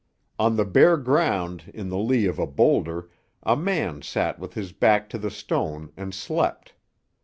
On 0.39 0.55
the 0.55 0.65
bare 0.65 0.97
ground 0.97 1.69
in 1.75 1.89
the 1.89 1.97
lea 1.99 2.25
of 2.25 2.39
a 2.39 2.47
boulder 2.47 3.11
a 3.43 3.55
man 3.55 4.01
sat 4.01 4.39
with 4.39 4.55
his 4.55 4.71
back 4.71 5.09
to 5.09 5.19
the 5.19 5.29
stone 5.29 5.91
and 5.95 6.11
slept. 6.11 6.73